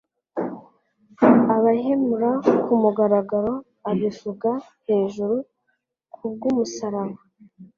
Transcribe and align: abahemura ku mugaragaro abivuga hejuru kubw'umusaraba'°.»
abahemura 1.55 2.31
ku 2.63 2.73
mugaragaro 2.81 3.53
abivuga 3.89 4.51
hejuru 4.87 5.35
kubw'umusaraba'°.» 6.13 7.23